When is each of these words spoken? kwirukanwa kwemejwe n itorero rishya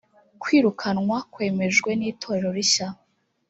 kwirukanwa 0.41 1.17
kwemejwe 1.33 1.89
n 1.99 2.01
itorero 2.11 2.49
rishya 2.57 2.87